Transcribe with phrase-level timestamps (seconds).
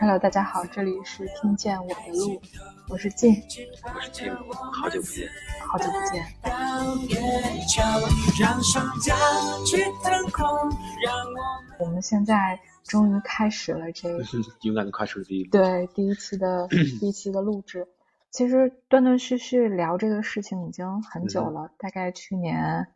[0.00, 2.40] Hello，大家好，这里是听见我的路，
[2.88, 3.34] 我是静，
[3.94, 5.28] 我是 Tim，好久不见，
[5.66, 6.24] 好久不见。
[11.78, 14.10] 我们现在终于开始了这
[14.62, 16.68] 勇敢的跨出第一步，对第一期的
[17.00, 17.86] 第一期的录制。
[18.30, 22.88] 其实断断续续聊这个事情已经很久了，大概去年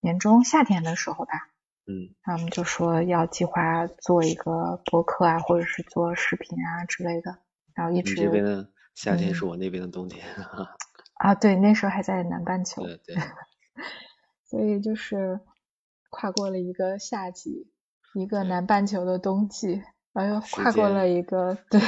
[0.00, 1.48] 年中夏天的时候吧。
[1.88, 7.38] 嗯，他们就说要计划做一个博客啊，或者是做视频啊之类的，
[7.74, 8.14] 然后一直。
[8.14, 10.26] 这边的夏天是我那边的冬天。
[11.16, 12.82] 啊，对，那时候还在南半球。
[12.82, 13.16] 对对。
[14.50, 15.40] 所以就是
[16.10, 17.70] 跨过了一个夏季，
[18.14, 21.80] 一个南半球的冬季，然后又跨过了一个对。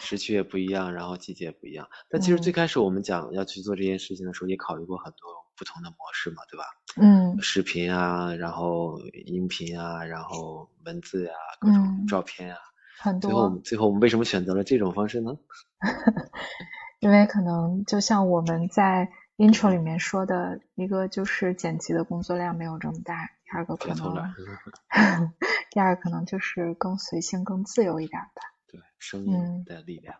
[0.00, 1.88] 时区也不一样，然后季节也不一样。
[2.08, 5.39] 但其实最开始我们讲要去做这件事情的时候，也考虑过很多。
[5.60, 6.64] 不同的模式嘛，对吧？
[6.96, 12.58] 嗯，视频啊，然后音频啊，然后文字啊，各种照片啊，
[12.98, 13.30] 很多。
[13.30, 15.36] 最后，最后我们为什么选择了这种方式呢？
[16.98, 24.32] 因为可能就像我们在 intro 里面说的，一个就是剪辑的工作量没有这么大，第二个可能
[25.70, 28.40] 第二可能就是更随性、更自由一点吧。
[28.66, 30.16] 对，声音的力量。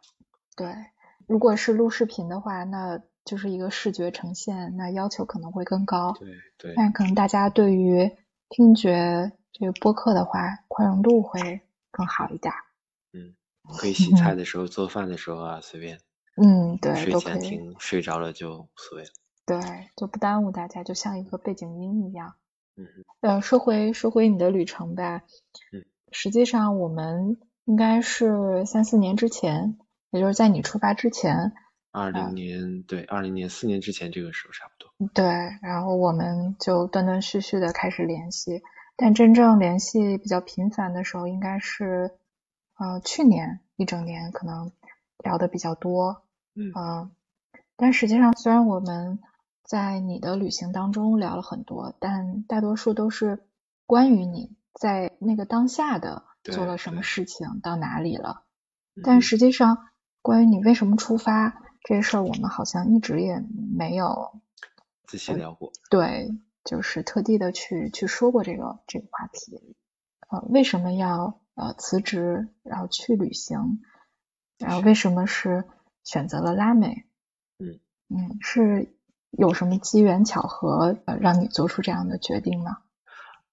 [0.54, 0.74] 对，
[1.26, 3.00] 如果是录视频的话，那。
[3.24, 6.12] 就是一个视觉呈现，那要求可能会更高。
[6.18, 6.74] 对对。
[6.76, 8.10] 但可能大家对于
[8.48, 11.60] 听觉这个播客的话，宽容度会
[11.90, 12.52] 更好一点。
[13.12, 13.34] 嗯，
[13.78, 15.98] 可以洗菜的时候、做饭的时候啊，随便。
[16.40, 19.10] 嗯，对，睡前听，睡着了就无所谓了。
[19.44, 19.60] 对，
[19.96, 22.34] 就不耽误大家，就像一个背景音一样。
[22.76, 22.86] 嗯。
[23.20, 25.22] 呃，说回说回你的旅程吧。
[25.72, 25.84] 嗯。
[26.12, 29.78] 实际上，我们应该是三四年之前，
[30.10, 31.52] 也就是在你出发之前。
[31.92, 35.10] 二零年对，二零年四年之前这个时候差不多。
[35.12, 35.24] 对，
[35.60, 38.62] 然后我们就断断续续的开始联系，
[38.96, 42.12] 但真正联系比较频繁的时候，应该是
[42.78, 44.70] 呃去年一整年，可能
[45.24, 46.22] 聊的比较多。
[46.54, 47.10] 嗯。
[47.76, 49.18] 但实际上，虽然我们
[49.64, 53.42] 在你的旅行当中聊了很多，但大多数都是
[53.86, 58.44] 关于你在那个当下的做了什么事情，到哪里了。
[59.02, 59.88] 但实际上，
[60.22, 61.62] 关于你为什么出发。
[61.82, 63.42] 这事儿我们好像一直也
[63.76, 64.40] 没有
[65.06, 66.30] 仔细聊过，对，
[66.62, 69.74] 就是特地的去去说过这个这个话题，
[70.28, 73.82] 呃，为什么要呃辞职，然后去旅行，
[74.58, 75.64] 然后为什么是
[76.04, 77.06] 选择了拉美？
[77.58, 78.94] 嗯嗯，是
[79.30, 82.76] 有什么机缘巧合呃让你做出这样的决定呢？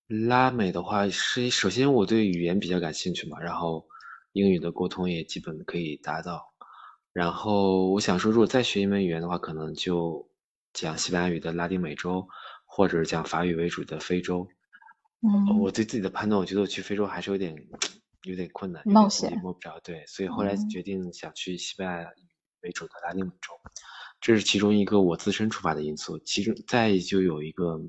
[0.07, 3.87] 拉美的话是首先我对语言比较感兴趣嘛，然后
[4.33, 6.53] 英语的沟通也基本可以达到。
[7.17, 10.29] 然后我想说，如果再学一门语言的话，可能就
[10.71, 12.27] 讲西班牙语的拉丁美洲，
[12.63, 14.47] 或者讲法语为主的非洲。
[15.23, 17.55] 嗯，我对自己的判断，我觉得我去非洲还是有点
[18.21, 19.79] 有点困难，冒险摸不着。
[19.79, 22.21] 对，所以后来决定想去西班牙语
[22.61, 23.51] 为主的拉丁美洲，
[24.21, 26.19] 这是其中一个我自身出发的因素。
[26.19, 27.81] 其中再就有一个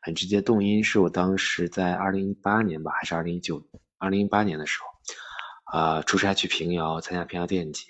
[0.00, 3.62] 很直接动因，是我当时在二零一八年吧，还是二零一九
[3.98, 7.84] 二零一八年的时候，啊，出差去平遥参加平遥电影节。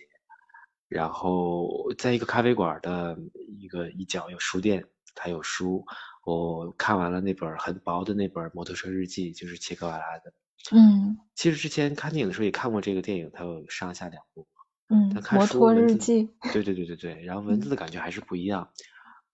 [0.90, 3.16] 然后在一个咖啡馆的
[3.60, 4.84] 一个一角有书店，
[5.14, 5.86] 它有书，
[6.24, 10.32] 我看完了那本很薄的那本《摩托车日记》，就是切格瓦拉的。
[10.72, 14.48] 嗯，其实之前看电影的时候也看过这个电影，它有上下两部。
[14.88, 16.28] 嗯，摩托日记。
[16.52, 18.68] 对对对对对，然后 文字的感觉还是不一样。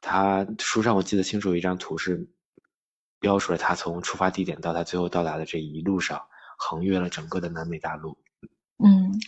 [0.02, 2.28] 他书上我记得清楚有一张图是
[3.18, 6.22] 标出来他从出发地点到他最后到达的这一路上，
[6.58, 8.18] 横越了整个的南美大陆。
[8.84, 9.18] 嗯。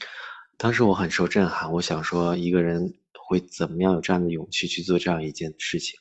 [0.58, 6.00] 当时我很受震撼，我想说一个人会怎么样有这样的勇气去做这样一件事情，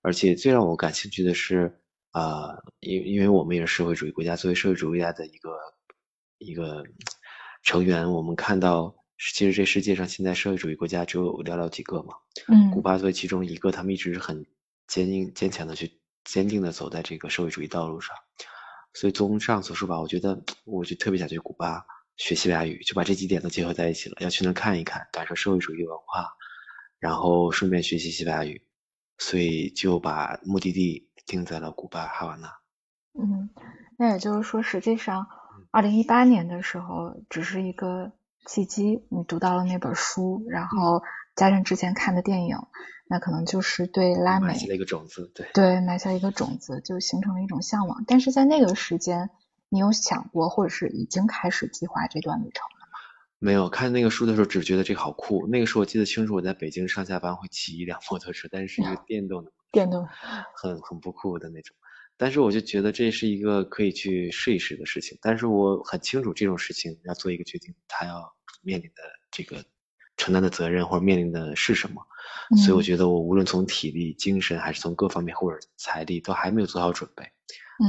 [0.00, 5.50] 而且最让我感兴趣的是，呃，因因为我们也是社会主义国家，作为社会主义国家的一个
[6.38, 6.82] 一个
[7.62, 12.14] 成员，我们看到其实这世界上现在社会主义国家只有寥寥几个嘛，
[12.48, 14.46] 嗯，古巴作为其中一个，他们一直很
[14.86, 18.16] 坚硬坚强的去坚定的走在这个社会主义道路上，
[18.94, 21.84] 所以综上所述吧，我觉得我就特别想去古巴。
[22.20, 24.16] 学西班牙语，就把这几点都结合在一起了。
[24.20, 26.34] 要去那看一看，感受社会主义文化，
[26.98, 28.62] 然后顺便学习西班牙语，
[29.16, 32.52] 所以就把目的地定在了古巴哈瓦那。
[33.18, 33.48] 嗯，
[33.96, 35.28] 那也就是说，实际上，
[35.70, 38.12] 二零一八年的时候只是一个
[38.46, 41.02] 契机，你读到了那本书，然后
[41.34, 42.58] 加上之前看的电影，
[43.08, 48.04] 那可能就是对拉美埋下了一个种子，对对，埋下一个种子，就形成了一种向往。
[48.06, 49.30] 但是在那个时间。
[49.70, 52.98] 你有想过，或者是已经开始计划这段旅程了吗？
[53.38, 55.46] 没有，看那个书的时候只觉得这个好酷。
[55.46, 60.06] 那个时候我记得清楚，我在北京上下班会骑一辆摩托车，但是是一个 电动的，电动，
[60.54, 61.74] 很很不酷的那种。
[62.16, 65.16] 但是我就觉得这是一个可以去试一试的事情。
[65.22, 69.64] 但是我很清楚这种事情要做一个决定，他要面临的这个
[70.18, 72.02] 承担的责任或者面临的是什么。
[72.62, 77.30] 所以我觉得我无论从体力、精神还是从各方面或者财力都还没有做好准备。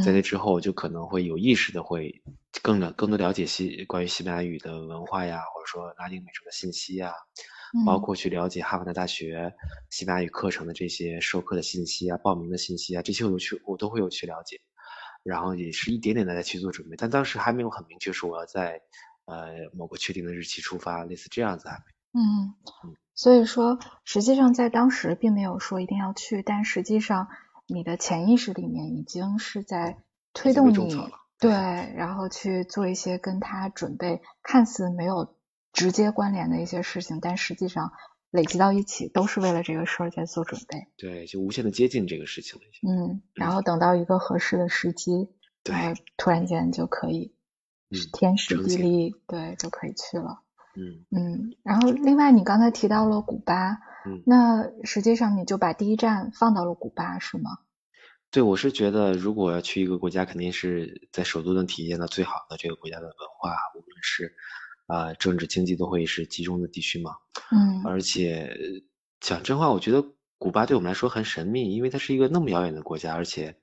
[0.03, 2.23] 在那之后，就可能会有意识的会
[2.61, 7.13] 更了更多了解西关于西班牙语的文化呀，或者说拉丁美洲的信息呀，
[7.85, 9.53] 包括去了解哈瓦那大学
[9.89, 14.61] 西班牙语课程的这些授课的信息啊、报名的信息啊，这些我都去我都会有去了解，
[15.23, 18.81] 然后也是一点点的在去做准备，但当时还没有很明确说我要在
[19.25, 21.83] 呃某个确定的日期出发，类似这样子还没。
[22.13, 22.55] 嗯，
[23.13, 27.27] 所以说实际上在当时并没有说一定要去，但实际上。
[27.73, 29.97] 你的潜意识里面已经是在
[30.33, 35.35] 推动你，对，然后去做一些跟他准备看似没有
[35.71, 37.93] 直接关联的一些事情，但实际上
[38.29, 40.87] 累积到一起都是为了这个事儿在做准备。
[40.97, 42.65] 对，就无限的接近这个事情了。
[42.87, 45.29] 嗯，然后等到一个合适的时机，
[45.63, 45.73] 对，
[46.17, 47.33] 突然间就可以，
[48.13, 50.41] 天时地利，对，就可以去了。
[50.75, 53.79] 嗯嗯，然后另外你刚才提到了古巴。
[54.05, 57.51] 嗯，那实际上你就把第一站放到了古巴，是吗？
[58.31, 64.33] 对，我是觉得如果要去一个国家，肯定是在首都能体验到最好的这个国家的文化，无论是
[64.87, 67.11] 啊政治经济都会是集中的地区嘛。
[67.51, 67.83] 嗯。
[67.85, 68.55] 而且
[69.19, 70.03] 讲真话，我觉得
[70.37, 73.57] 古巴对我们来说很神秘，因为它是一个那么遥远的国家，而且。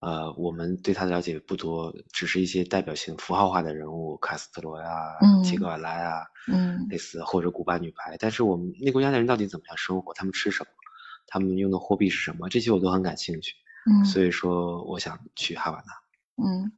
[0.00, 4.88] 呃，我们对他的了解不多，只是一些代表性符号化的人物，卡斯特罗呀，
[5.42, 8.16] 切格瓦拉呀，嗯，类似或者古巴女排。
[8.18, 10.12] 但是我们那国家的人到底怎么样生活？
[10.14, 10.68] 他们吃什么？
[11.26, 12.48] 他们用的货币是什么？
[12.50, 13.54] 这些我都很感兴趣。
[13.90, 16.44] 嗯，所以说我想去哈瓦那。
[16.44, 16.72] 嗯，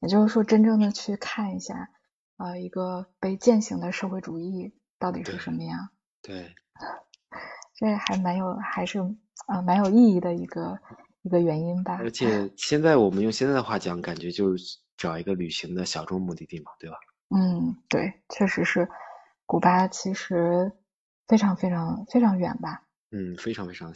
[0.00, 1.90] 也就是说，真正的去看一下，
[2.38, 5.90] 呃，一个被践行的社会主义到底是什么样？
[6.22, 6.54] 对，
[7.78, 8.98] 这还蛮有，还是
[9.46, 10.80] 啊，蛮有意义的一个。
[11.24, 16.96] 一个原因吧，而且现在我们用现在的话讲，感觉就是找一个旅行的小众目的地嘛，对吧？
[17.34, 18.90] 嗯，对，确实是，
[19.46, 20.72] 古巴其实
[21.26, 22.82] 非常非常非常远吧？
[23.10, 23.94] 嗯，非常非常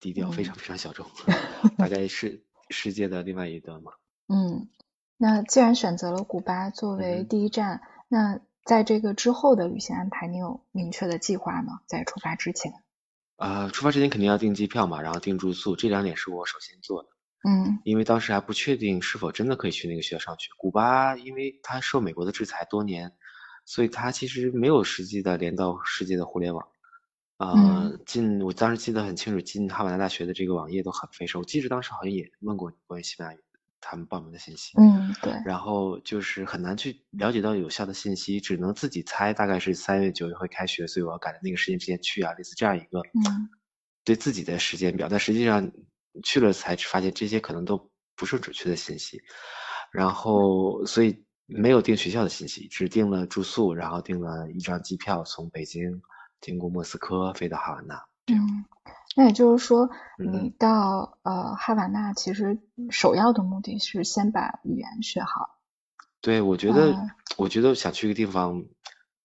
[0.00, 1.06] 低调，非常非常小众，
[1.78, 3.92] 大概是世界的另外一端嘛。
[4.26, 4.68] 嗯，
[5.16, 11.80] 那既然选择了古巴作为第一站，那在这个之后的旅行安排，你有明确的计划吗？
[11.86, 12.72] 在出发之前？
[13.36, 17.08] 啊，出发之前肯定要订机票嘛，然后订住宿，这两点是我首先做的。
[17.48, 20.48] 嗯，因为当时还不确定是否真的可以去那个学校上学。
[20.56, 23.12] 古巴，因为它受美国的制裁多年，
[23.64, 26.66] 所以它其实没有实际的连到世界的互联网。
[27.36, 31.36] 啊，进我当时记得很清楚，进哈瓦那大学的这个网页都很费事。
[31.36, 33.44] 我记得当时好像也问过关于西班牙语。
[33.88, 43.48] 他们报名的信息，嗯，对，然后就是很难去了解到有效的信息，只能自己猜，大概是三月九月会开学，所以我要赶在那个时间之前去啊，类似这样一个，嗯，
[44.04, 45.70] 对自己的时间表，但实际上
[46.24, 49.22] 去了才发现这些可能都不是准确的信息，
[49.92, 56.02] 然后所以没有订学校的信息，只订了住宿，然后订了一张机票，从北京
[56.40, 57.94] 经过莫斯科飞到哈瓦那，
[58.26, 58.64] 嗯。
[59.16, 62.58] 那也就是说，你到呃哈瓦那，其实
[62.90, 65.58] 首要的目的是先把语言学好。
[66.20, 66.92] 对，我觉得，
[67.38, 68.62] 我觉得想去一个地方，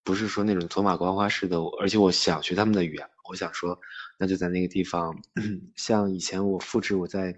[0.06, 3.06] 不是说那种走马观花式的，而且我想学他们的语言。
[3.30, 3.78] 我想说，
[4.18, 5.22] 那就在那个地方，
[5.76, 7.34] 像以前我复制我在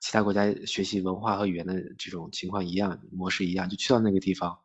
[0.00, 4.58] 其他国家学习文化和语言的这种情况一样，模式一样，就去到那个地方，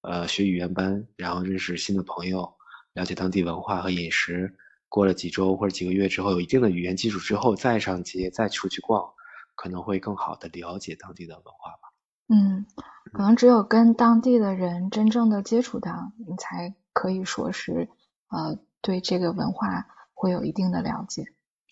[0.00, 2.54] 呃，学语言班，然后认识新的朋友，
[2.94, 4.56] 了解当地文化和饮食。
[4.88, 9.12] 过了几周或者几个月之后，有一定的语言基础之后，再上街再出去逛，
[9.54, 11.92] 可能会更好的了解当地的文化吧。
[12.28, 12.66] 嗯，
[13.12, 17.88] 可能只有跟当地的人真正的接触到，你才可以说是
[18.28, 21.24] 呃对这个文化会有一定的了解。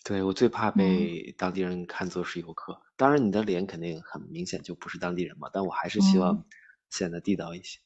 [0.03, 6.45] 对我最怕被当地人看作是游客，当然你的脸肯定很明显就不是当地人嘛，但我还是希望
[6.89, 7.79] 显得地道一些。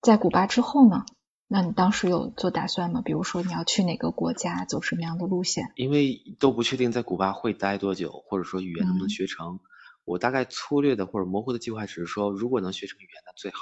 [0.00, 1.04] 在古巴之后呢？
[1.48, 3.02] 那你当时有做打算吗？
[3.04, 5.70] 比如说你要去哪个国家，走什么样的路线？
[5.76, 9.60] 因为都不确定在古巴会待多久，或者说语言能不能学成。
[10.04, 13.58] 我大概粗略的或者模糊的计划只是说，如果能学成语言那最好，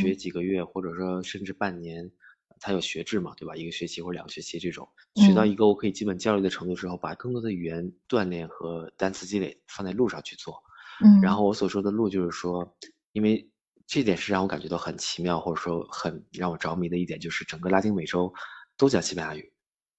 [0.00, 2.10] 学几个月或者说甚至半年，
[2.58, 3.54] 它有学制嘛，对吧？
[3.54, 10.62] 一个学期或者两个学期这种，学到一个我可以基本交流的程度之后，把更多的语言锻炼和单词积累放在路上去做。
[11.04, 12.74] 嗯，然后我所说的路就是说，
[13.12, 13.50] 因为。
[13.90, 18.32] 这点是让我感觉到很奇妙，或者说很让我着迷的一点，就是整个拉丁美洲
[18.76, 19.52] 都讲西班牙语。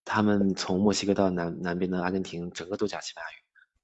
[0.05, 3.35] 他们从墨西哥到南南边的阿根廷，整个都讲西班牙语。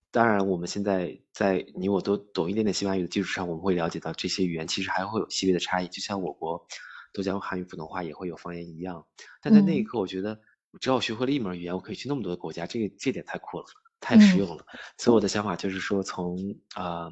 [0.09, 5.89] 当然，我们现在在你我都懂一点点西班牙语的基础上，我们会了解到这些语言其实还会有细微的差异。
[5.89, 6.65] 就像我国
[7.11, 9.05] 都讲汉语普通话，也会有方言一样。
[9.41, 10.39] 但在那一刻，我觉得
[10.79, 13.65] 只要我学会了一门语言，我可以去那么多的国家，这个这点太酷了，
[13.99, 14.65] 太实用了。
[14.97, 16.37] 所以我的想法就是说，从
[16.75, 17.11] 啊。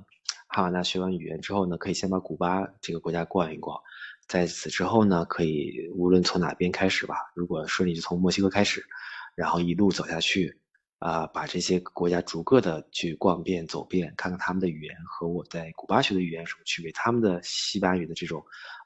[0.56, 3.78] 哈瓦那学完语言之后呢，可以先把古巴这个国家逛一逛，
[4.26, 8.86] 在此之后呢，可以无论从哪边开始吧，如果顺利就从墨西哥开始，
[9.36, 10.58] 然后一路走下去，
[11.00, 18.42] 啊，把这些国家逐个的去逛遍、走遍，看看他们的语言和我在古巴学的语言什么区别，他们的西班牙语的这种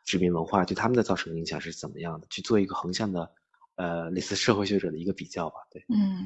[0.05, 3.31] 殖民文化对他们的造成的影响是怎么样的，去做一个横向的，
[3.75, 6.25] 呃，类似社会学者的一个比较吧，对，嗯。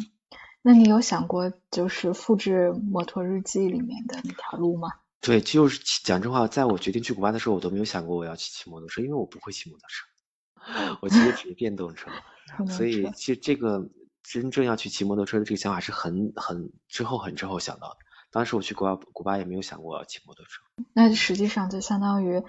[0.65, 4.87] 那你有想过，就是复制《摩托日记》里面的那条路吗？
[5.23, 12.11] 对，就是讲真话，在我决定去古巴的时候，我都没有想过我要去骑摩托车，因为我不会骑摩托车，我骑的只是电动车，
[12.69, 13.87] 所以其实这个
[14.21, 17.97] 真正要去骑摩托车的这个想法是很很之后很之后想到的。
[18.31, 20.61] 当时我去古巴，古巴也没有想过要骑摩托车。
[20.91, 22.43] 那实际上就相当于，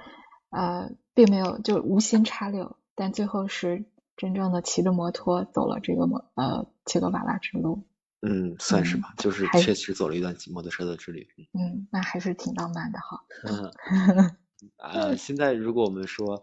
[0.50, 3.84] 呃，并没有就无心插柳，但最后是
[4.16, 7.84] 真正的骑着摩托走了这个摩呃切格瓦拉之路。
[8.26, 11.28] 嗯，算是吧，就是确实走了一段骑摩托车的之旅。
[11.52, 13.22] 嗯，那还是挺浪漫的哈。
[13.46, 14.36] 嗯，
[14.78, 16.42] 呃， 现在如果我们说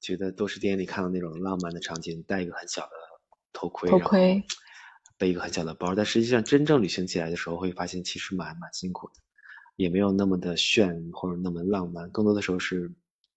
[0.00, 2.90] 觉得都是电影里看到那种浪漫的场景，戴一个很小的
[3.52, 4.42] 头盔，头盔，
[5.18, 9.14] 背一个很小的包，但实际上真正旅行起来的时候，会发现其实蛮蛮辛苦的，
[9.76, 12.90] 也没有那么的炫或者那么浪漫，更多的时候是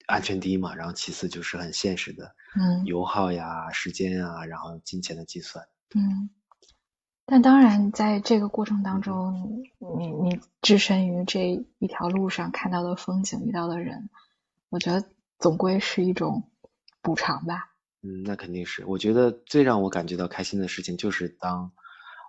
[0.08, 6.30] 安全第一嘛，然后其次就是很现实的，嗯，油耗呀、时间啊，然后金钱的计算，嗯。
[7.32, 9.64] 但当然，在这个过程当中，
[9.98, 14.10] 你你置身于这一条路上看到的风景、遇到的人，
[14.68, 15.08] 我觉得
[15.40, 16.52] 总归是一种
[17.02, 17.72] 补偿吧。
[18.02, 18.84] 嗯，那肯定是。
[18.86, 21.72] 我觉得最让我感觉到开心的事情，就是当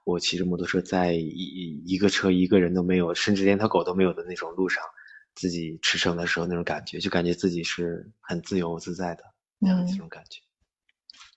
[0.04, 4.84] 我骑着摩托车在一一个车一个人都没有，甚至连条狗都没有的那种路上，
[5.34, 9.24] 自己驰骋的时候，那种感觉，就感觉自己是很自由自在的
[9.58, 10.42] 那样一种感觉。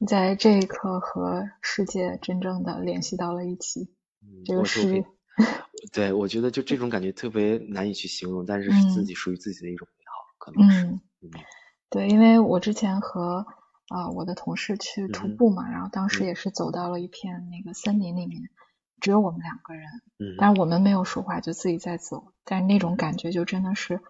[0.06, 3.90] 在这一刻和世界真正的联系到了一起，
[4.44, 5.06] 这个是，
[5.94, 10.86] 对我觉得就这种感觉特别难以去形容，但是是自己属于自己的一种美好，可能是。
[10.88, 11.02] 嗯，
[11.90, 13.46] 对，因为我之前和
[13.88, 18.42] 啊我的同事去徒步嘛，然后当时也是走到了一片那个森林里面，
[19.00, 19.88] 只有我们两个人，
[20.20, 24.02] 嗯，但是我们没有说话，就自己在走，但是那种感觉就真的是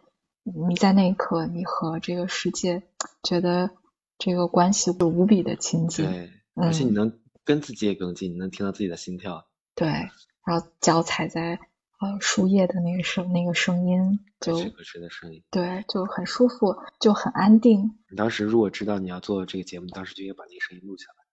[0.43, 2.81] 你在那一刻，你和这个世界
[3.21, 3.69] 觉得。
[4.17, 9.45] 这个关系会无比的亲近，对，而且你能跟自己也更近，你能听到自己的心跳，
[9.75, 11.59] 对，然后脚踩在
[11.99, 17.97] 呃树叶的那个声那个声音，就咯吱的声音，对，就很舒服，就很安定。
[18.09, 21.25] 你当时如果知道你要做这个节目，当时就应该把那个声音录下来。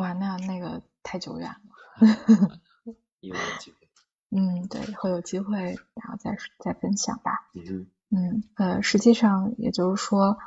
[0.00, 2.60] 哇，那那个太久远了，
[3.20, 3.76] 以后有机会。
[4.34, 5.58] 嗯，对，以后有机会
[5.94, 7.50] 然后再再分享吧。
[7.54, 10.38] 嗯嗯呃，实际上也就是说。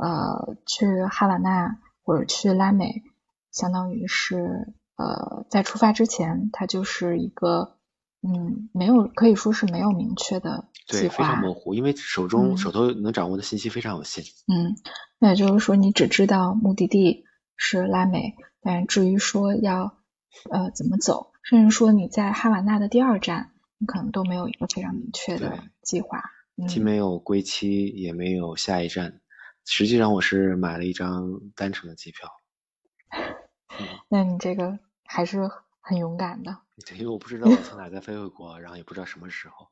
[0.00, 3.02] 呃，去哈瓦那或者去拉美，
[3.52, 7.76] 相当于是呃，在出发之前，它就是一个
[8.22, 14.24] 嗯，没有可以说是没有明确的计划，非常模糊，因为手中手头能掌握的信息非常有限。
[14.48, 14.76] 嗯，
[15.18, 17.24] 那也就是说，你只知道目的地
[17.56, 19.98] 是拉美，但至于说要
[20.50, 26.22] 呃怎么走，甚至说你在哈瓦那的第二站，你可能都没有一个非常明确的计划，
[26.68, 29.19] 既没有归期，也没有下一站。
[29.66, 32.28] 实际上我是买了一张单程的机票，
[34.08, 35.48] 那你这个还是
[35.80, 36.58] 很勇敢的。
[36.84, 39.68] 对，因为我不知道我从哪再飞回国，然后也不知道什么时候，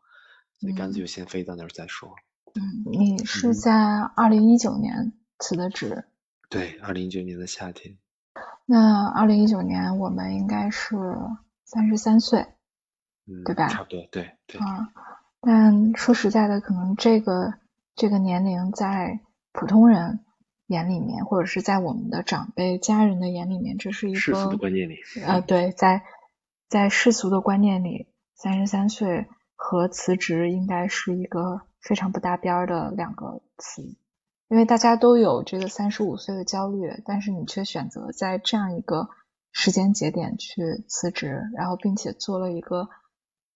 [0.61, 2.15] 所以干脆就先飞到那儿再说。
[2.55, 3.73] 嗯，你是在
[4.15, 6.05] 二零一九年辞的职？
[6.49, 7.99] 对，二零一九年的夏天。
[8.67, 10.97] 那二零一九年我们应该是
[11.65, 12.41] 三十三岁，
[13.27, 13.67] 嗯，对吧？
[13.69, 14.61] 差不多，对对。
[14.61, 14.93] 啊，
[15.41, 17.55] 但说实在的，可能这个
[17.97, 19.19] 这个年龄在。
[19.59, 20.21] 普通人
[20.69, 24.99] 眼里面，或者是在我们的长辈、家人的眼里面，这是一个世俗的观念里。
[25.27, 26.05] 呃，对，在
[26.69, 33.83] 在世俗的观念里，三十三岁和辞职应该是一个非常不搭边的两个词，
[34.49, 39.09] 因为大家都有这个三十五岁的焦虑，但是你却选择在这样一个
[39.51, 42.89] 时间节点去辞职，然后并且做了一个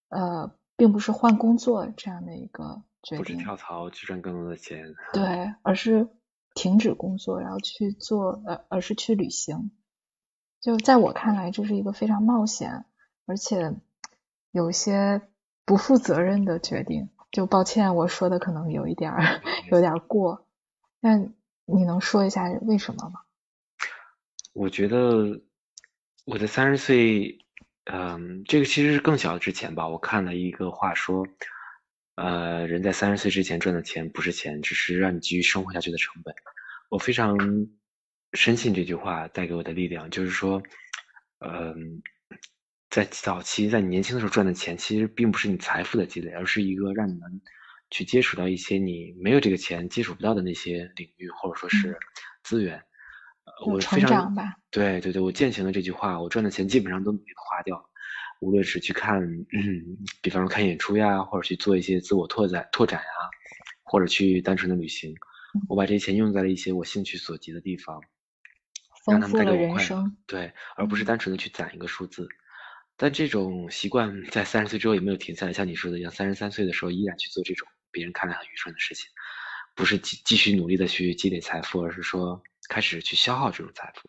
[0.08, 2.82] 呃，并不是换工作这样的一个。
[3.16, 6.08] 不是跳槽去赚更多的钱，对，而是
[6.54, 9.72] 停止工作，然后去做呃，而是去旅行。
[10.60, 12.84] 就在我看来，这是一个非常冒险，
[13.26, 13.74] 而且
[14.52, 15.20] 有些
[15.64, 17.10] 不负责任的决定。
[17.32, 20.46] 就抱歉，我说的可能有一点儿有点过，
[21.00, 23.22] 但你能说一下为什么吗？
[24.52, 25.40] 我觉得
[26.24, 27.38] 我在三十岁，
[27.86, 29.88] 嗯，这个其实是更小之前吧。
[29.88, 31.26] 我看了一个话说。
[32.14, 36.34] 呃，人在三十岁之前赚的钱不是钱，只是让你继续生活下去的成本。
[36.90, 37.36] 我非常
[38.34, 40.62] 深信这句话带给我的力量，就是说，
[41.38, 42.02] 嗯，
[42.90, 47.40] 在早期，在你年轻的时候赚的钱，其实并不是你财富的积累，而是一个让你能
[47.90, 51.98] 去接触到一些你没有这个钱接触不到的那些领域或者说是
[52.42, 52.82] 资源。
[53.66, 54.34] 我非常
[54.70, 57.84] 对对对，我践行了这句话，我赚的钱基本上都花掉了。
[58.42, 63.06] 无论是去看，嗯， 比方说看演出呀，或者去做一些自我拓展拓展呀，
[63.84, 65.14] 或者去单纯的旅行，
[65.68, 68.02] 我把这些钱用在了一些我兴趣所及的地方，
[69.10, 72.28] 让他们带给我快乐，对，而不是单纯的去攒一个数字。
[72.96, 79.06] 但这种习惯在三十岁之后也没有停下来，像你说的一样，三十三岁的时候依然去做这种别人看来很愚蠢的事情，
[79.74, 82.42] 不是继继续努力的去积累财富，而是说。
[82.68, 84.08] 开始去消耗这种财富，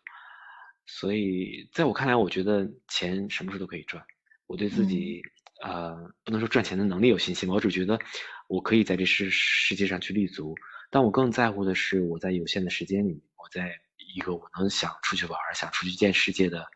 [0.86, 4.02] 所以在我看来，我觉得钱什么时候都可以赚。
[4.46, 5.22] 我对自己
[5.62, 7.98] 呃不能说赚钱的能力有信心吧，我只觉得
[8.48, 10.54] 我可以在这世世界上去立足。
[10.90, 13.80] 但我更在乎的是，我在有限的时间里，我在
[14.14, 16.66] 一个我能想出去玩、想出去见世界的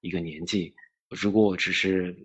[0.00, 0.74] 一个年纪。
[1.08, 2.16] 如果我只是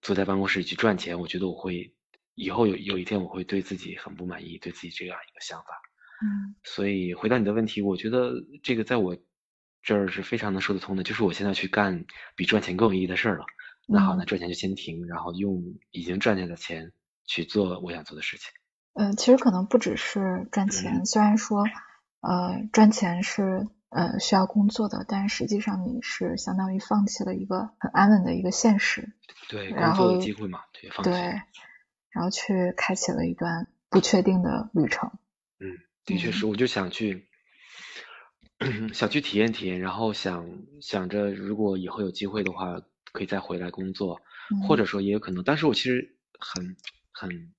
[0.00, 1.94] 坐在办公室里去赚钱，我觉得我会
[2.34, 5.66] 以后有有一天我会对自己很不满意，对自己这样一个想法。
[6.20, 9.16] 嗯，所以回答你的问题，我觉得这个在我
[9.82, 13.44] 这儿是非常能说得通的，就是我现在去干比赚钱更有意义的事儿了。
[13.86, 16.92] 那好，那赚钱就先停，然后用已经赚下的钱
[17.24, 18.50] 去做我想做的事情。
[18.94, 21.64] 嗯，其实可能不只是赚钱，虽然说
[22.20, 29.12] 呃赚钱是呃需要工作的，但实际上你是相当于放弃了一个很安稳的一个现实。
[29.48, 31.10] 对，工作的机会嘛，对，放弃。
[31.10, 31.18] 对，
[32.10, 35.10] 然后去开启了一段不确定的旅程。
[35.58, 35.78] 嗯。
[36.04, 37.28] 的确是，我就想去，
[38.92, 40.44] 想去体验体验，然后想
[40.80, 42.80] 想着，如果以后有机会的话，
[43.12, 44.20] 可以再回来工作，
[44.66, 45.44] 或者说也有可能。
[45.44, 46.76] 但是我其实很
[47.12, 47.52] 很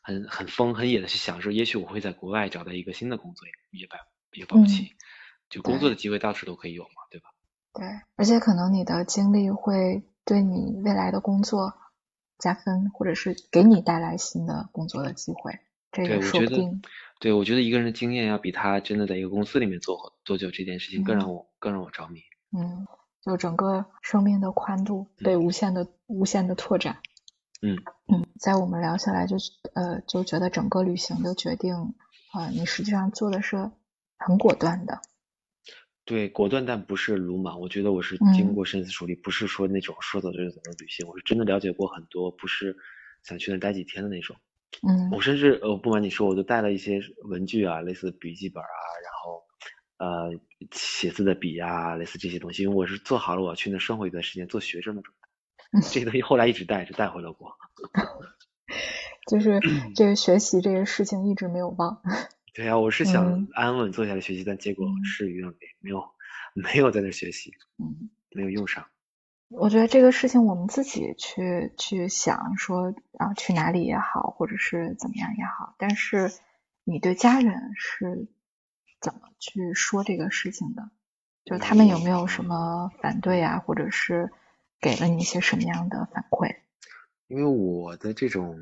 [0.00, 3.96] 很很疯很野的去想说，也许我会在国外找到一个新的工作，也保
[4.32, 4.92] 也保不齐。
[5.48, 7.28] 就工作的机会到处都可以有嘛，对吧？
[7.72, 11.74] 对，而且可能你的经历会对你未来的工作
[12.38, 15.58] 加分，或者是给你带来新的工作的机会，
[15.90, 16.82] 这个说不定。
[17.18, 22.20] 对，我觉得一个人的经验要比他真的在一个公司里面做多久这件事情更让我更让我着迷。
[22.52, 22.86] 嗯，
[23.22, 26.98] 就整个生命的宽度被无限的无限的拓展。
[27.60, 29.36] 嗯嗯，在我们聊下来就
[29.74, 31.74] 呃就觉得整个旅行的决定
[32.32, 33.70] 啊，你实际上做的是
[34.16, 35.00] 很果断的。
[36.04, 37.60] 对，果断但不是鲁莽。
[37.60, 41.06] 我觉得我是经过深思熟虑，不是说那种说走就走的旅行。
[41.06, 42.76] 我是真的了解过很多，不是
[43.24, 44.36] 想去那待几天的那种。
[44.88, 49.42] 嗯，我甚至呃不瞒你说，我都带了一些文具啊，类似笔记本啊，然后
[49.98, 50.32] 呃
[50.72, 55.28] 写字的笔啊，类似这些东西，因为我是做好了我要去那生活一段时间做学生的准备。
[55.82, 57.52] 这些东西后来一直带着带回了国。
[59.28, 59.60] 就是
[59.94, 62.00] 这个学习这个事情一直没有忘。
[62.54, 66.02] 对啊，我是想安稳坐下来学习，但结果事与愿违，没有
[66.54, 68.86] 没有在那学习，嗯，没有用上。
[69.50, 76.32] 我觉得这个事情我们自己去去想说啊去哪里也好，或者是怎么样也好，但是
[76.84, 78.26] 你对家人是
[79.00, 80.90] 怎么去说这个事情的？
[81.44, 84.30] 就是他们有没有什么反对啊，或者是
[84.80, 86.54] 给了你一些什么样的反馈？
[87.28, 88.56] 因为我的这种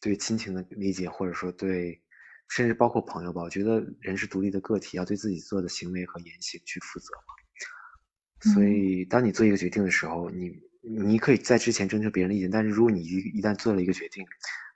[0.00, 2.02] 对亲情的理解，或者说对
[2.48, 8.52] 甚至包括朋友吧，我觉得人是独立的个体，要对自己做的行为和言行去负责嘛。
[8.52, 10.50] 所以，当你做一个决定的时候，你
[10.82, 14.24] 你可以在之前征求别人的意见，但是如果你一一旦做了一个决定，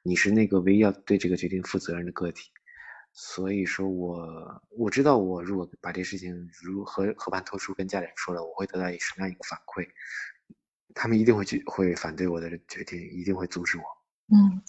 [0.03, 2.51] 你是那个唯一要对这个决定负责任的个体。
[3.13, 9.89] 所以说我我知道，我如果把这事情如何和盘托出跟家里人说了，我会得到一什么样一个反馈，
[10.95, 13.85] 他们一定会去会反对我的决定，一定会阻止我。
[14.29, 14.63] 嗯，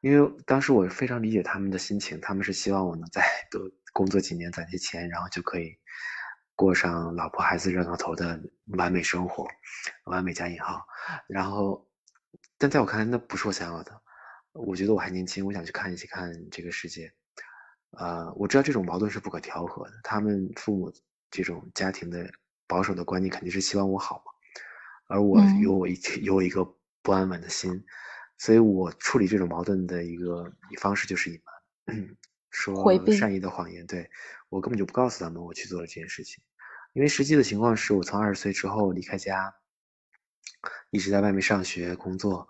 [0.00, 3.60] 因为当时我非常理解他们的心情，他们是希望我能再多
[3.92, 5.76] 工作几年攒些钱，然后就可以。
[6.56, 8.40] 过上老婆孩子热炕头的
[8.78, 9.44] 完美生活，
[10.04, 10.86] 完美加引号。
[11.26, 11.84] 然后，
[12.56, 14.00] 但在我看来，那不是我想要的。
[14.52, 17.12] 我觉得我还年轻，我想去看一些看这个世界。
[17.98, 19.92] 呃，我知道这种矛盾是不可调和的。
[20.02, 20.92] 他们父母
[21.30, 22.30] 这种家庭的
[22.66, 24.32] 保守的观念，肯定是希望我好嘛。
[25.06, 26.64] 而我有我一有我一个
[27.02, 27.84] 不安稳的心，
[28.38, 32.16] 所以我处理这种矛盾的一个方式就是隐瞒。
[32.50, 34.08] 说善意的谎言，对
[34.48, 36.42] 我根本就不告诉他们我去做了这件事情，
[36.92, 39.54] 因为实际的情况是我从二十岁之后离开家，
[40.90, 42.48] 一直在外面上学工作，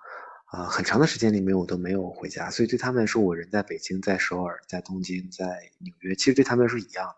[0.54, 7.14] 啊，很长的时间里面我都没有回家，所以对他们来说，我人在北京、在首尔、在东京、在纽约，其实对他们来说一样，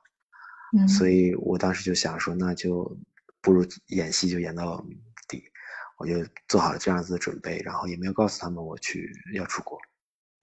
[0.77, 2.97] 嗯，所以我当时就想说，那就
[3.43, 4.85] 不如演戏就演到
[5.29, 5.45] 底，
[5.99, 9.79] 我就做好了这样子的准备，然后也没有告诉他们我去要出国，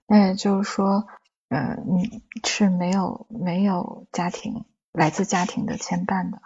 [0.06, 1.06] 那也就是说。
[1.48, 6.40] 呃，你是没有没有家庭来自家庭的牵绊的，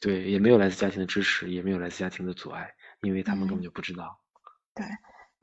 [0.00, 4.20] 对，也没有来自家庭的支持，也没有来自家庭的阻碍，因为他们根本就不知道。
[4.74, 4.86] 对，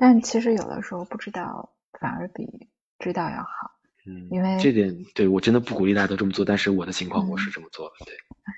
[0.01, 3.71] 但其实有的时候不知道反而比知道要好。
[4.07, 8.15] 嗯，因为这点对我真的不鼓励大家都这么做，但是我的情况我是这么做的，对。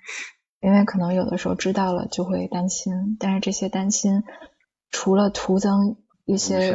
[0.66, 4.24] 因为可能有的时候知道了就会担心，但是这些担心
[4.90, 6.74] 除了徒增一些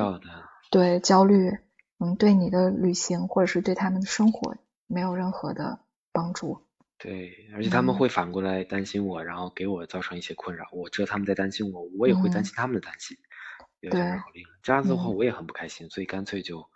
[0.71, 1.51] 对焦虑，
[1.99, 5.81] 嗯，对你的旅行或者是对他们的生活没有任何的
[6.13, 6.61] 帮助。
[6.99, 10.67] 对，而且他们会反过来担心我，然后给我造成一些困扰。
[10.73, 13.17] 我知道他们在担心我，我也会担心他们的担心。
[13.81, 13.91] 对，
[14.63, 16.69] 这样子的话我也很不开心，所以干脆就。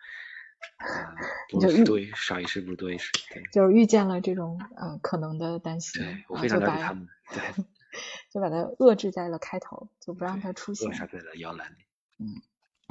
[1.51, 7.65] 就多少一事不如多一事，对，就是遇见了这种呃可能的担心，对我非常了解他们，对，
[8.31, 11.85] 就把它遏制在了开头，就不让它出现，扼杀在了摇篮里。
[12.19, 12.41] 嗯，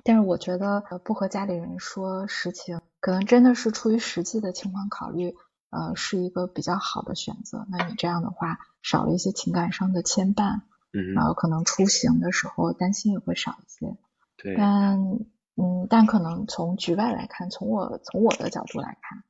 [0.03, 5.33] 但是我觉得不和家里人说实情，可能真的是出于实际的情况考虑，
[5.69, 7.65] 呃，是一个比较好的选择。
[7.69, 10.63] 那你这样的话，少了一些情感上的牵绊，
[10.93, 13.97] 嗯，然后可能出行的时候担心也会少一些，
[14.37, 15.19] 对，但。
[15.57, 19.21] 嗯，但可能从局外来看，从我从我的角度来看，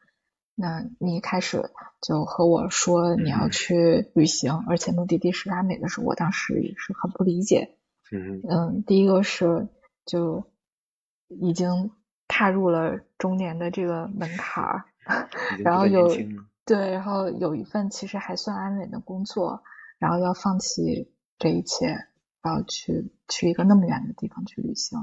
[0.53, 7.75] 那你一开始就和我说你要去旅行，而且目的地是拉美的时候，我当时也是很不理解。
[8.11, 9.67] 嗯嗯，第一个是
[10.05, 10.45] 就
[11.27, 11.91] 已经
[12.27, 14.85] 踏入了中年的这个门槛儿，
[15.65, 16.07] 然后有
[16.65, 19.63] 对，然后有一份其实还算安稳的工作，
[19.97, 21.87] 然后要放弃这一切，
[22.43, 24.99] 然后去去一个那么远的地方去旅行。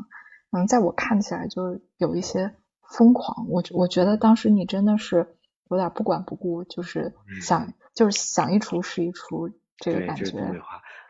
[0.53, 5.35] 嗯，在我看起来就有一些疯狂，我我觉得当时你真的是
[5.68, 10.24] 有点不管不顾，就是想就是想一出是一出这个感觉。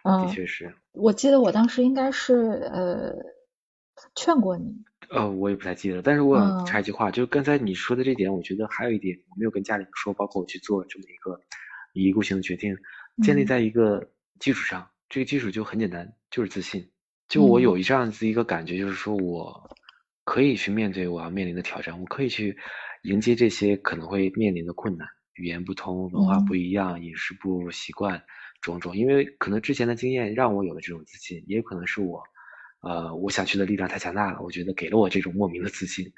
[0.03, 0.75] 嗯，的确是。
[0.93, 2.35] 我记得我当时应该是
[2.73, 3.15] 呃
[4.15, 4.83] 劝过你。
[5.11, 11.41] 呃，我也不太记得，但是我想插一句话，就是刚才你说的这点，我觉得还有一点我没有跟家里人说，包括我去做这么一个
[11.93, 12.77] 一意孤行的决定，
[13.23, 16.91] 建立在一个基础上，这个基础就很简单，就是自信。
[17.29, 19.71] 就我有这样子一个感觉，就是说我
[20.25, 22.57] 可以去面对我要面临的挑战，我可以去
[23.03, 28.23] 迎接这些可能会面临的困难，语言不通、文化不一样、饮食不习惯
[28.61, 28.97] 种种。
[28.97, 32.23] 因为可能之前的经验让我有了这种自信，也有可能是我，
[32.81, 36.11] 呃，我想去的力量太强大了，我觉得给了我这种莫名的自信。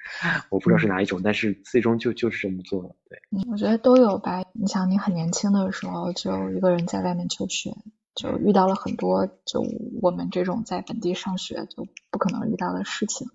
[0.49, 2.97] 我不知道是哪一种，但是最终就就是这么做了。
[3.09, 3.19] 对，
[3.51, 4.45] 我觉得都有吧。
[4.53, 7.71] 你想，你很年轻的时候就一个人在外面求学。
[8.15, 9.65] 就遇到了很多就
[10.03, 13.29] 我们这种在本地上学就不可能遇到的事情，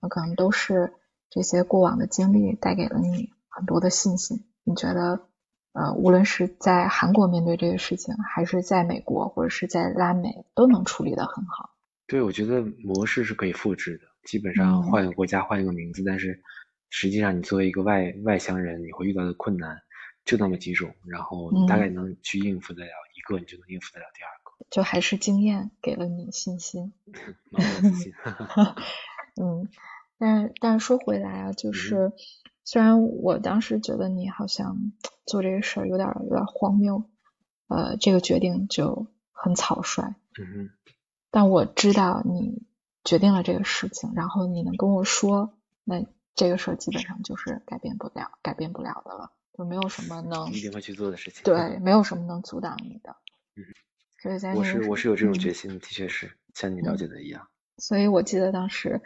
[0.00, 0.92] 那可能都是
[1.30, 4.44] 这些过往的经历带给了你很多的信心。
[4.64, 5.28] 你觉得
[5.72, 11.70] 呃，无论是在韩国面对这个事情，还是在美国或者是在拉美，都能处理的很好。
[12.06, 16.42] 对，我觉得模式是可以复制的，基本上换一个国家换一个名字，但是
[16.90, 19.78] 实际上你作为一个外外乡人，你会遇到的困难。
[20.24, 24.52] 就那么几种，然后大概能去应付得了一个，你就能应付得了第二个。
[24.70, 26.92] 就还是经验给了你信心。
[29.40, 29.68] 嗯，
[30.18, 32.12] 但是但是说回来啊，就是
[32.64, 34.92] 虽然我当时觉得你好像
[35.26, 37.04] 做这个事儿有点有点荒谬，
[37.68, 40.14] 呃，这个决定就很草率。
[40.38, 40.70] 嗯
[41.30, 42.62] 但我知道你
[43.04, 49.32] 决定了这个事情，然后你能跟我说，那这个事儿基本上就是改变不了、改变不了的了。
[49.56, 53.16] 就没有什么能一定会去做的事情，对，没有什么能阻挡你的。
[53.56, 53.64] 嗯，
[54.22, 57.48] 所以在我是我是有这种决心，的的确是像你了解的一样。
[57.76, 59.02] 所以我记得当时，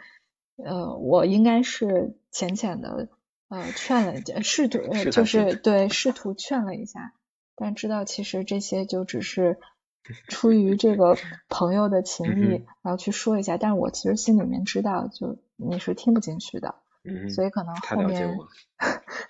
[0.55, 3.09] 呃，我应该是浅浅的
[3.49, 4.79] 呃劝了，试图
[5.11, 7.13] 就是对试图劝了一下，
[7.55, 9.59] 但知道其实这些就只是
[10.29, 11.17] 出于这个
[11.49, 13.57] 朋友的情谊，然后去说一下。
[13.57, 16.75] 但是我其实心里面知道，就你是听不进去的。
[17.03, 18.37] 嗯， 所以可能后面，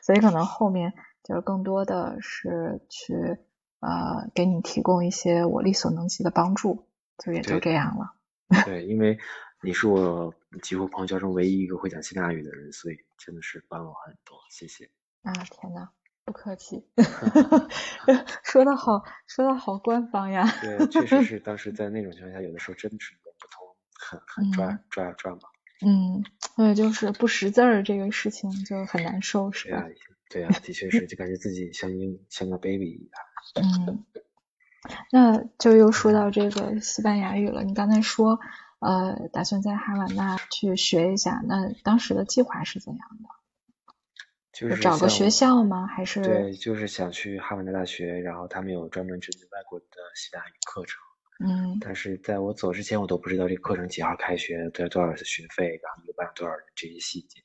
[0.03, 0.93] 所以可能后面。
[1.27, 3.13] 就是更多的是去
[3.81, 6.87] 呃给你提供一些我力所能及的帮助，
[7.17, 8.13] 就也就这样了。
[8.63, 9.19] 对，因为
[9.61, 14.89] 你是我几乎朋友圈中唯一一个会讲希腊语的人，所以真的是帮了我很多，谢谢。
[15.23, 15.89] 啊天呐，
[16.23, 16.87] 不客气。
[18.43, 20.45] 说的好，说的好官方呀。
[20.61, 23.67] 对，确实是当时 在那种情况下，有的时候真的是语言不通，
[23.99, 25.41] 很很抓抓抓嘛。
[25.85, 26.23] 嗯，
[26.55, 29.85] 所以就是不识字儿这个事情就很难受，是吧？
[30.29, 33.09] 对啊，的确是，就感觉自己像婴像个 baby 一
[33.61, 33.67] 样。
[33.87, 34.05] 嗯，
[35.11, 37.63] 那就又说到这个西班牙语了。
[37.63, 38.39] 你刚才说，
[38.79, 43.29] 呃，打算在哈瓦那去学一下，那当时的计划是怎样的？
[44.51, 45.85] 就是找个学校吗？
[45.85, 46.19] 还是？
[46.21, 49.85] 对，就是想去哈瓦那大学，然后他们有专门针对外国的
[50.15, 50.99] 西班牙语课程。
[51.45, 51.77] 嗯。
[51.79, 57.43] 但是在我走之前，我都不知道这课程几号开学，要多少的学费，然后一个班有多少人，这些细节。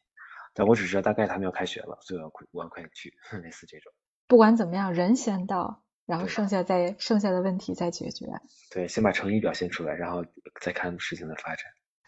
[0.54, 3.92] 但我只知道大概他们要开学了，所以我要快我要快点去， 类似这种。
[4.28, 8.26] 不管怎么样，人先到，然后剩下再剩下的问题再解决。
[8.70, 10.24] 对，先把诚意表现出来，然后
[10.60, 11.64] 再看事情的发展。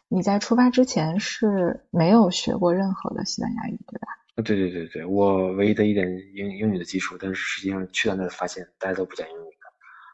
[0.09, 4.09] 你在出发之前是没有学过任何的西班牙语，对吧？
[4.37, 9.51] 对对对对，我唯一的一点英英语的基础，但是实际上去到那发现大家都不讲英语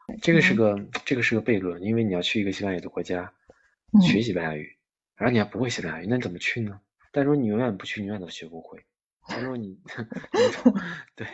[0.07, 3.33] 的，这个是个这个是个悖论，因为你要去一个西班牙语的国家
[4.01, 4.77] 学西班牙语，
[5.15, 6.79] 然后你还不会西班牙语，那你怎么去呢？
[7.11, 8.85] 但如果你永远不去，你永远都学不会。
[9.41, 9.79] 如果你
[11.15, 11.27] 对，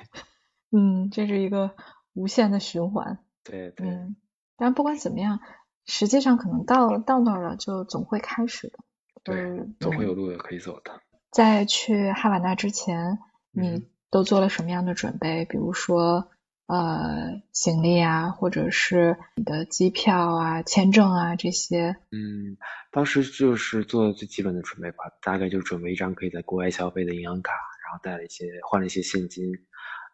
[0.72, 1.76] 嗯，这是一个
[2.14, 3.20] 无限的循环。
[3.44, 3.88] 对对。
[3.88, 4.16] 嗯，
[4.58, 5.40] 但不管怎么样，
[5.86, 8.80] 实际上可能到到那儿了，就总会开始的。
[9.24, 11.02] 对，总会有路可以走的。
[11.32, 13.20] 在去哈瓦那之前，
[13.52, 15.46] 你都做了什么样的准备？
[15.46, 16.30] 比如说，
[16.68, 21.96] 呃，行李啊，或者是你的机票啊、签证啊这些。
[22.12, 22.58] 嗯，
[22.92, 27.54] 当时就是做最基本的准备吧，大概就准备一张可以在国外消费的银行卡，
[27.86, 29.46] 然后带了一些换了一些现金，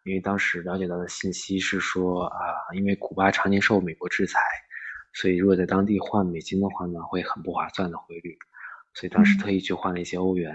[0.04, 2.38] 因为当时了解到的信息是说啊，
[2.74, 4.38] 因为古巴常年受美国制裁，
[5.12, 8.38] 所以如果在当地换美金的话呢，会很不划算的汇率。
[8.94, 10.54] 所以当时特意去换了一些欧元，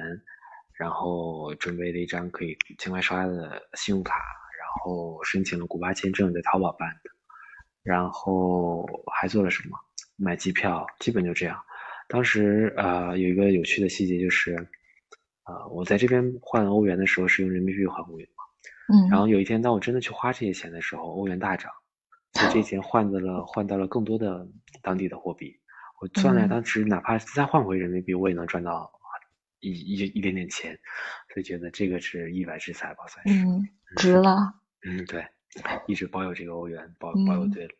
[0.71, 4.38] 然后准备了一张可以境外刷的信用卡，然
[4.69, 7.11] 后申请了古巴签证，在淘宝办的，
[7.83, 9.77] 然后还做了什么？
[10.15, 11.63] 买机票，基本就这样。
[12.07, 14.55] 当时呃有一个有趣的细节就是，
[15.45, 18.43] 呃我在这边换欧元的时候是用人民币换欧元嘛，
[18.93, 21.71] 嗯，然后有一天当我真的去花这些钱的时候，欧元大涨，
[22.33, 24.47] 所以这些钱换到了换到了更多的
[24.81, 25.55] 当地的货币。
[26.01, 28.91] 我算了，当时哪怕再换回人民币，我也能赚到
[29.59, 30.77] 一一一点点钱，
[31.33, 33.45] 所以觉得这个是意外之财吧，算是。
[33.45, 34.53] 嗯，值了。
[34.85, 35.25] 嗯，对，
[35.87, 37.71] 一直保有这个欧元，保保有对了。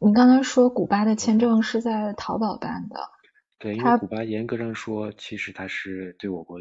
[0.00, 2.96] 你刚才说古巴的签证是在淘宝办的？
[3.58, 6.58] 对，因为古巴严格上说，其实它是对我国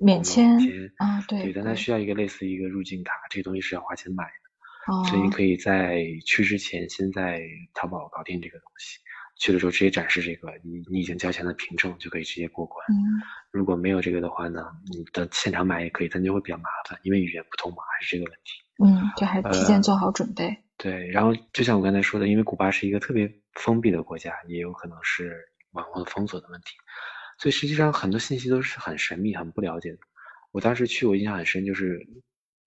[0.00, 0.58] 免签
[0.98, 1.42] 啊，对。
[1.42, 4.92] 对，但它需要一个类似一个入境卡，这个东西是要花钱买的。
[4.92, 5.04] 哦。
[5.04, 7.40] 所以你可以在去之前，先在
[7.74, 9.00] 淘宝搞定这个东西。
[9.38, 12.84] 去的时候直接展示这个你你已经交钱的凭证就可以直接过关。
[12.90, 18.60] 嗯，如果没有这个的话呢，你的现场买也可以，但就会比较麻烦，因为语言不通嘛，还是这个问题。
[18.84, 20.58] 嗯，就还提前做好准备。
[20.76, 25.36] 对，然后就像我刚才说的，因为古巴是一个特别封闭的国家，也有可能是
[25.72, 26.74] 网络封锁的问题，
[27.38, 29.98] 所以实际上很多信息都是很神秘、很不了解的。
[30.52, 32.06] 我当时去，我印象很深，就是。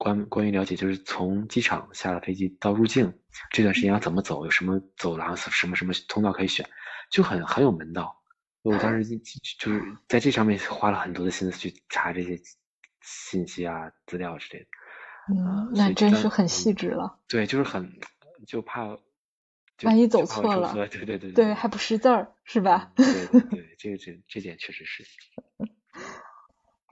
[0.01, 3.13] 关关于了解，就是从机场下了飞机到入境
[3.51, 6.67] 这段时间要怎么走，有什么走廊、什么什么通道可以选，
[7.11, 8.19] 就很很有门道。
[8.63, 9.19] 我当时
[9.59, 12.39] 就是在这上面花了很多的心思去查这些
[13.01, 14.69] 信息啊、资料之类的。
[15.29, 17.19] 嗯，那真是很细致了。
[17.27, 17.93] 对，就是很
[18.47, 18.97] 就怕
[19.83, 22.91] 万一走错了，对对对对，对还不识字儿是吧？
[22.95, 25.05] 对对对，这个这这点确实是。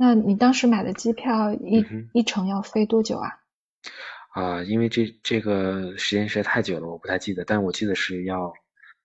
[0.02, 3.42] 那你当时买的机票一一程要飞多久啊？
[4.32, 8.54] 啊，因为这这个时间实在太久了，我不太记得，但我记得是要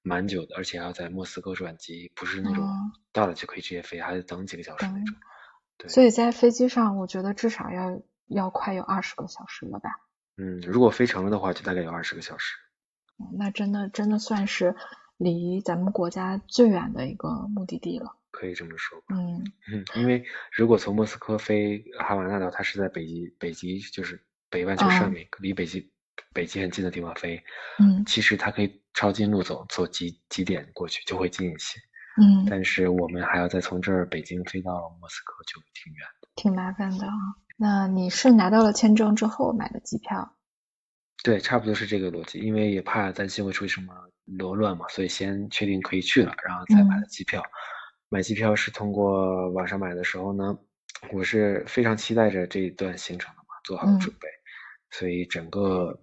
[0.02, 2.64] 蛮久的，而且要在莫斯科转机，不是那种
[3.12, 5.16] 到了就可以直接飞，还得等几个小时那种。
[5.78, 5.88] 对。
[5.88, 9.90] 所以在飞机上，我觉得至少要要快有二十个小时了吧？
[10.37, 12.54] 嗯，如果飞成了的话，就大概有二十个小时。
[13.37, 14.76] 那真的真的算是
[15.16, 18.16] 离咱们国家最远的一个目的地了。
[18.34, 19.42] 可以这么说，嗯。
[19.72, 24.20] 嗯，因为如果从莫斯科飞哈瓦那岛，它是在北极，北极就是
[24.50, 25.90] 北半球上面，离北极
[26.32, 27.42] 北极很近的地方飞，
[27.78, 31.78] 嗯，其实它可以抄近路走，走几几点过去就会近一些，
[32.20, 37.12] 嗯，但是我们还要再从这儿北京飞到莫斯科，就挺远的，挺麻烦的啊。
[37.56, 40.36] 那你是拿到了签证之后买的机票？
[41.22, 43.94] 对，差不多是这个逻辑，因为也怕担心会出什么
[44.26, 47.42] 罗乱嘛，所以先确定可以去了，然后再买的机票。
[48.14, 50.57] 买机票是通过网上买的时候呢，
[51.12, 54.29] 我是非常期待着这一段行程的嘛，做好准备，
[54.92, 55.98] 所以整个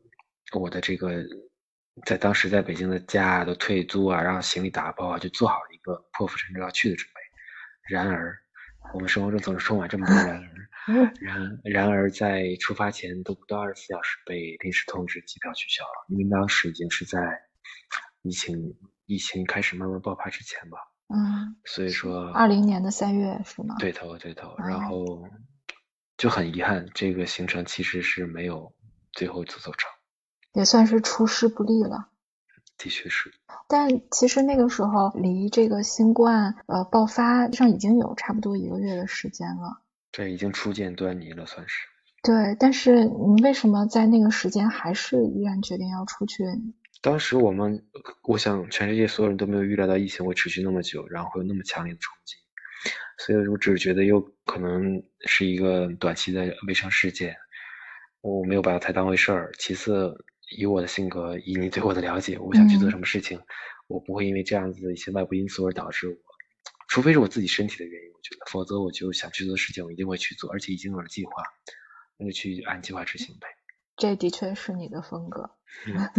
[0.51, 1.23] 我的这个
[2.05, 7.95] 在当时在北京的家都退租啊，然后行李打包啊，就做好了一个破釜沉舟要去的准备。
[7.95, 8.35] 然而，
[8.93, 17.41] 我们生活中总是充满这么多然而， 然然而在出发前都不到二十四小时被临时通知机票取消了，因为当时已经是在
[18.21, 20.77] 疫情疫情开始慢慢爆发之前吧。
[21.13, 23.75] 嗯，所以说，二零年的三月是吗？
[23.79, 25.27] 对头对头，然后
[26.17, 28.73] 就很遗憾，这个行程其实是没有
[29.11, 29.89] 最后走走成，
[30.53, 32.07] 也算是出师不利了。
[32.77, 33.31] 的确是，
[33.67, 41.87] 但其实那个时候离这个新冠呃爆发上已经有差不多一个月的时间了，这已经初见端倪了，算是。
[42.23, 46.45] 对，但是你为什么在那个时间还是依然决定要出去？
[47.01, 47.83] 当时我们，
[48.21, 52.35] 我想全世界所有人都没有预料到疫情会持续那么久，然后会有那么强烈的冲击，
[53.17, 57.35] 所以我只是觉得有可能是一个短期的卫生事件，
[58.21, 59.51] 我没有把它太当回事儿。
[59.57, 60.13] 其次，
[60.55, 63.39] 以我的性格，以你对我的了解，我想去做什么事情，
[63.87, 66.15] 我不会因为这样子的一些外部因素而导致我
[66.87, 71.31] 除非是我自己身体的原因，我觉得，否则我就想去做的事情，我一定会去做，而且已经有了计划，
[72.17, 73.47] 那就去按计划执行呗。
[73.95, 75.51] 这的确是你的风格。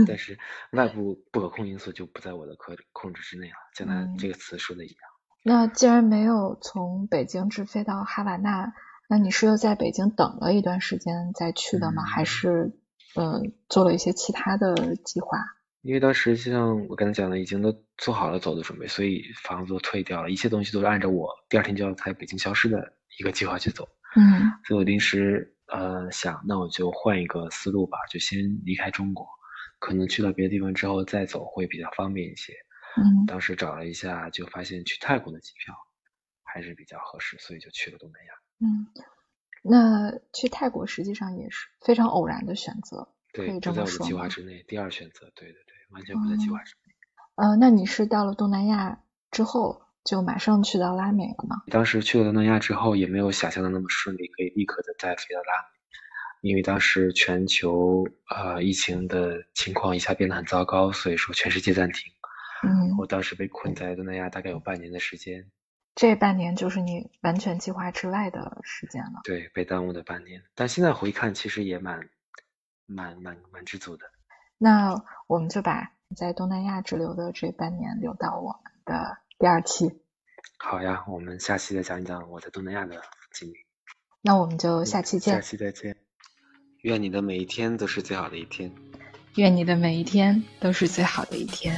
[0.07, 0.39] 但是
[0.73, 4.97] 外部不可控因素就不在我的可控制之内了，像他这个词说的一样。
[5.45, 8.73] 那既然没有从北京直飞到哈瓦那，
[9.09, 12.03] 那你是又在北京等了一段时间再去的吗？
[12.03, 12.73] 还是
[13.15, 15.39] 呃做了一些其他的计划？
[15.83, 23.89] 因为当时就像我刚才讲的，已经都做好了走的准备，所以房子都退掉了，一切东西都是按照我第二天就要在北京消失的一个计划去走。
[24.15, 29.27] 嗯，所以我临时呃想，那我就换一个思路吧，就先离开中国，
[29.79, 32.53] 可能去到别的地方之后再走会比较方便一些。
[32.95, 35.75] 嗯，当时找了一下，就发现去泰国的机票
[36.43, 38.33] 还是比较合适，所以就去了东南亚。
[38.61, 38.87] 嗯，
[39.63, 43.99] 那去泰国实际上也是非常偶然的选择，对，不在我的？
[44.05, 44.63] 计划之内。
[44.69, 46.93] 第二选择，对对对，完全不在计划之内。
[47.37, 51.62] 呃，那你是到了东南亚之后就马上去到拉美了嘛？
[51.71, 62.12] 当时去了东南亚之后，也没有想象的那么顺利，可以立刻的再飞到拉美，因为当时全球呃疫情的情况一下变得很糟糕，所以说全世界暂停。
[62.65, 65.51] 嗯，我当时被困在东南亚大概有半年的时间，
[65.95, 69.21] 这半年就是你完全计划之外的时间了。
[69.25, 70.43] 对，被耽误的半年。
[70.55, 72.09] 但现在回看，其实也蛮
[72.87, 74.07] 蛮蛮蛮知足的。
[74.59, 79.91] 那我们就把在东南亚滞留的这半年留到我们的第二期。
[80.57, 83.03] 好呀，我们下期再讲一讲我在东南亚的
[83.33, 83.55] 经历。
[84.21, 85.41] 那我们就下期见下。
[85.41, 85.97] 期再见。
[86.83, 88.73] 愿你的每一天都是最好的一天。
[89.35, 91.77] 愿你的每一天都是最好的一天。